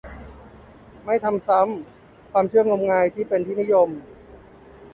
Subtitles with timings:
[1.05, 3.89] ไม่ทำซ้ำ ความเชื่องมงายที่เป็นที่นิยม